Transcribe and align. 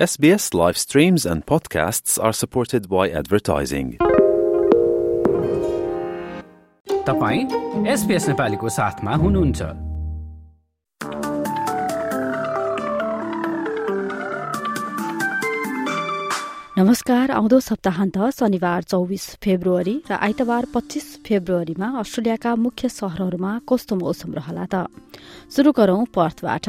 SBS 0.00 0.54
live 0.54 0.78
streams 0.78 1.26
and 1.26 1.44
podcasts 1.44 2.18
are 2.18 2.32
supported 2.32 2.88
by 2.88 3.10
advertising. 3.10 3.88
तपाईँ 7.06 7.42
SBS 7.86 8.28
नेपालीको 8.28 8.68
साथमा 8.68 9.16
हुनुहुन्छ 9.16 9.62
नमस्कार 16.80 17.30
आउँदो 17.30 17.58
सप्ताहन्त 17.60 18.16
शनिबार 18.32 18.82
चौबिस 18.82 19.24
फेब्रुअरी 19.44 19.92
र 20.10 20.16
आइतबार 20.16 20.66
पच्चिस 20.74 21.04
फेब्रुअरीमा 21.26 21.88
अस्ट्रेलियाका 22.00 22.54
मुख्य 22.56 22.88
शहरहरूमा 22.88 23.50
कस्तो 23.68 23.96
मौसम 23.96 24.32
रहला 24.32 24.64
त? 24.64 24.88
शुरू 25.52 25.72
गरौं 25.76 26.04
पर्थबाट। 26.08 26.68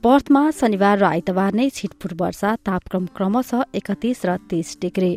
पर्थमा 0.00 0.42
शनिबार 0.56 0.96
र 0.98 1.04
आइतबार 1.04 1.52
नै 1.52 1.68
छिटफुट 1.68 2.12
वर्षा 2.22 2.54
तापक्रम 2.64 3.04
क्रमशः 3.12 3.64
एकतिस 3.76 4.24
र 4.24 4.36
तीस 4.48 4.76
डिग्री। 4.80 5.12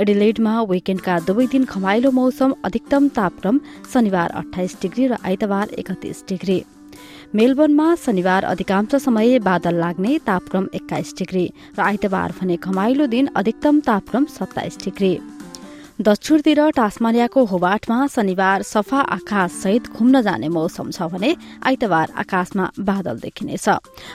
एडिलेडमा 0.00 0.54
विकेण्डका 0.68 1.18
दुवै 1.24 1.46
दिन 1.48 1.64
खमाइलो 1.64 2.10
मौसम 2.12 2.54
अधिकतम 2.68 3.08
तापक्रम 3.16 3.60
शनिबार 3.88 4.36
अठाइस 4.36 4.76
डिग्री 4.82 5.06
र 5.06 5.22
आइतबार 5.24 5.74
एकतिस 5.80 6.24
डिग्री। 6.28 6.60
मेलबर्नमा 7.34 7.94
शनिबार 7.96 8.44
अधिकांश 8.44 8.94
समय 8.94 9.38
बादल 9.38 9.74
लाग्ने 9.74 10.18
तापक्रम 10.26 10.66
एक्काइस 10.74 11.14
डिग्री 11.18 11.44
र 11.78 11.80
आइतबार 11.80 12.32
भने 12.40 12.56
घमाइलो 12.56 13.06
दिन 13.06 13.28
अधिकतम 13.36 13.78
तापक्रम 13.80 14.24
सत्ताइस 14.28 14.76
डिग्री। 14.84 15.12
दक्षिणतिर 16.00 16.58
टास्मानियाको 16.76 17.44
होबाटमा 17.44 18.06
शनिबार 18.10 18.62
सफा 18.64 19.00
आकाश 19.12 19.50
सहित 19.52 19.88
घुम्न 19.92 20.20
जाने 20.22 20.48
मौसम 20.48 20.90
छ 20.90 21.02
भने 21.12 21.34
आइतबार 21.68 22.12
आकाशमा 22.16 22.68
बादल 22.80 23.18
देखिनेछ। 23.20 23.68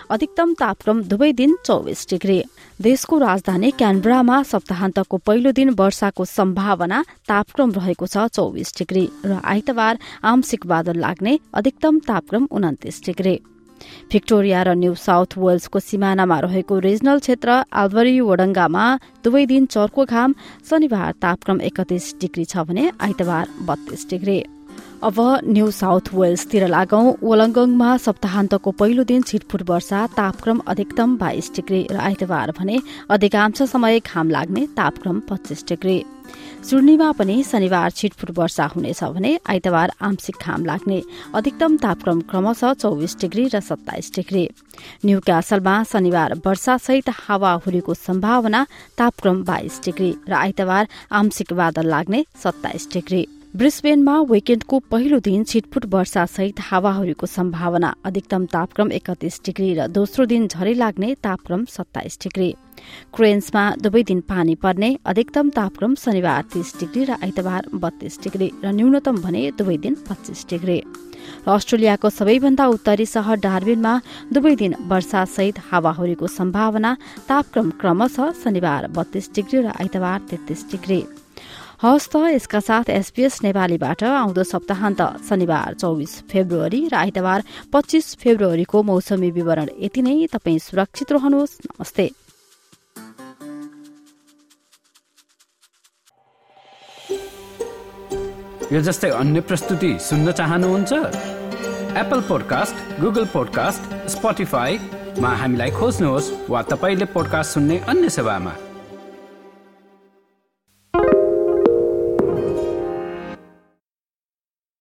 अधिकतम 0.09 0.53
तापक्रम 0.59 1.01
दुवै 1.03 1.31
दिन 1.33 1.55
चौबिस 1.65 2.05
डिग्री। 2.09 2.41
देशको 2.81 3.17
राजधानी 3.19 3.71
क्यानब्रामा 3.77 4.41
सप्ताहन्तको 4.43 5.17
पहिलो 5.21 5.51
दिन 5.53 5.69
वर्षाको 5.79 6.25
सम्भावना 6.27 7.03
तापक्रम 7.29 7.71
रहेको 7.71 8.07
छ 8.07 8.25
चौबिस 8.33 8.73
डिग्री 8.77 9.05
र 9.25 9.39
आइतबार 9.45 9.99
आंशिक 10.25 10.65
बादल 10.65 10.99
लाग्ने 10.99 11.39
अधिकतम 11.53 11.99
तापक्रम 12.07 12.47
उन्तिस 12.51 13.03
डिग्री। 13.05 13.39
भिक्टोरिया 14.11 14.63
र 14.63 14.75
न्यू 14.81 14.93
साउथ 14.97 15.37
वेल्सको 15.37 15.79
सिमानामा 15.79 16.39
रहेको 16.47 16.79
रिजनल 16.87 17.19
क्षेत्र 17.19 17.49
आल्बरी 17.83 18.19
वडङ्गामा 18.29 18.85
दुवै 19.23 19.45
दिन 19.53 19.65
चर्को 19.77 20.05
घाम 20.05 20.35
शनिबार 20.69 21.11
तापक्रम 21.23 21.61
एकतिस 21.69 22.13
डिग्री 22.21 22.45
छ 22.45 22.67
भने 22.67 22.91
आइतबार 23.07 23.45
बत्तीस 23.67 24.07
डिग्री। 24.09 24.39
अब 25.03 25.17
न्यू 25.45 25.69
साउथ 25.71 26.09
वेल्सतिर 26.13 26.67
लागौं। 26.67 27.05
वलङ्गङमा 27.21 27.89
सप्ताहन्तको 27.97 28.71
पहिलो 28.71 29.03
दिन 29.03 29.21
छिटफुट 29.21 29.61
वर्षा 29.69 29.99
तापक्रम 30.17 30.59
अधिकतम 30.67 31.17
बाइस 31.17 31.51
डिग्री 31.55 31.81
र 31.91 31.97
आइतबार 32.01 32.51
भने 32.57 32.79
अधिकांश 33.09 33.61
समय 33.69 33.99
घाम 33.99 34.29
लाग्ने 34.29 34.65
तापक्रम 34.73 35.19
पच्चिस 35.29 35.63
डिग्री। 35.69 36.03
सुर्नीमा 36.69 37.11
पनि 37.11 37.43
शनिबार 37.43 37.91
छिटफुट 37.91 38.31
वर्षा 38.37 38.65
हुनेछ 38.65 39.03
भने 39.03 39.37
आइतबार 39.45 39.93
आंशिक 40.01 40.35
घाम 40.41 40.65
लाग्ने 40.65 41.01
अधिकतम 41.35 41.77
तापक्रम 41.77 42.21
क्रमशः 42.25 42.73
चौबिस 42.73 43.17
डिग्री 43.21 43.47
र 43.53 43.59
सत्ताइस 43.61 44.11
डिग्री। 44.15 44.49
न्यू 45.05 45.19
क्यासलमा 45.21 45.77
शनिबार 45.93 46.33
वर्षासहित 46.45 47.09
हावाहुरीको 47.21 47.93
सम्भावना 47.93 48.65
तापक्रम 48.97 49.43
बाइस 49.45 49.81
डिग्री 49.85 50.11
र 50.29 50.33
आइतबार 50.33 50.87
आंशिक 51.13 51.53
बादल 51.53 51.87
लाग्ने 51.87 52.25
सत्ताइस 52.43 52.89
डिग्री। 52.93 53.27
ब्रिस्बेनमा 53.55 54.13
विकेण्डको 54.29 54.77
पहिलो 54.91 55.17
दिन 55.23 55.43
छिटफुट 55.43 55.85
वर्षासहित 55.87 56.59
हावाहुरीको 56.61 57.25
सम्भावना। 57.25 57.93
अधिकतम 58.05 58.45
तापक्रम 58.45 58.91
एकतिस 58.91 59.39
डिग्री 59.45 59.73
र 59.73 59.87
दोस्रो 59.87 60.25
दिन 60.27 60.47
झरी 60.47 60.73
लाग्ने 60.73 61.13
तापक्रम 61.23 61.63
सत्ताइस 61.65 62.17
डिग्री। 62.23 62.49
क्रेन्समा 63.15 63.63
दुवै 63.79 64.03
दिन 64.03 64.19
पानी 64.27 64.55
पर्ने 64.59 64.89
अधिकतम 64.99 65.49
तापक्रम 65.55 65.95
शनिबार 65.95 66.43
तीस 66.53 66.73
डिग्री 66.79 67.03
र 67.05 67.11
आइतबार 67.23 67.69
बत्तीस 67.73 68.19
डिग्री 68.23 68.51
र 68.63 68.71
न्यूनतम 68.77 69.15
भने 69.23 69.51
दुवै 69.55 69.77
दिन 69.79 69.95
पच्चिस 70.03 70.45
डिग्री। 70.49 70.79
र 71.47 71.49
अस्ट्रेलियाको 71.49 72.09
सबैभन्दा 72.11 72.65
उत्तरी 72.67 73.05
सहर 73.07 73.39
डार्बिनमा 73.39 73.93
दुवै 74.33 74.55
दिन 74.55 74.75
वर्षासहित 74.85 75.55
हावाहुरीको 75.71 76.27
सम्भावना। 76.29 76.91
तापक्रम 77.25 77.69
क्रमशः 77.79 78.31
शनिबार 78.43 78.87
बत्तीस 78.91 79.31
डिग्री 79.35 79.61
र 79.61 79.71
आइतबार 79.71 80.19
तेत्तीस 80.29 80.65
डिग्री। 80.71 80.99
हवस् 81.77 82.09
त 82.09 82.15
यसका 82.33 82.59
साथ 82.59 82.89
एसपीएस 82.89 83.35
नेपालीबाट 83.43 84.03
आउँदो 84.03 84.43
सप्ताहन्त 84.43 85.01
शनिबार 85.29 85.73
चौबिस 85.77 86.13
फेब्रुअरी 86.25 86.81
र 86.89 86.95
आइतबार 86.97 87.43
पच्चिस 87.69 88.15
फेब्रुअरीको 88.17 88.81
मौसमी 88.83 89.29
विवरण 89.31 89.67
यति 89.77 90.01
नै। 90.01 90.25
तपाईँ 90.33 90.57
सुरक्षित 90.57 91.11
रहनुहोस्। 91.11 91.53
नमस्ते। 91.69 92.09
यो 98.73 98.81
जस्तै 98.81 99.09
अन्य 99.13 99.41
प्रस्तुति 99.45 99.91
सुन्न 100.01 100.31
चाहनुहुन्छ? 100.33 100.91
एप्पल 102.01 102.21
पोडकास्ट 102.25 102.75
गुगल 103.01 103.25
पोडकास्ट 103.29 103.81
स्पोटिफाईमा 104.09 105.31
हामीलाई 105.41 105.71
खोज्नुहोस् 105.77 106.49
वा 106.49 106.61
तपाईँले 106.73 107.05
पोडकास्ट 107.13 107.53
सुन्ने 107.53 107.77
अन्य 107.85 108.09
सेवामा। 108.09 108.66